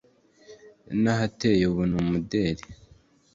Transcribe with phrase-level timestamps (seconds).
[0.87, 2.65] hanateye ubu n’umudeli